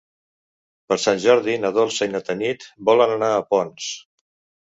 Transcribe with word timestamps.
Per 0.91 0.95
Sant 1.03 1.19
Jordi 1.25 1.57
na 1.65 1.69
Dolça 1.75 2.07
i 2.09 2.13
na 2.15 2.23
Tanit 2.29 2.67
volen 2.89 3.13
anar 3.19 3.31
a 3.35 3.47
Ponts. 3.53 3.93